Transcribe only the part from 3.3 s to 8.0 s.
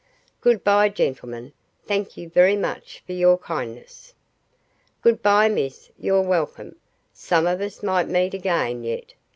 kindness." "Good bye, miss; you're welcome. Some of us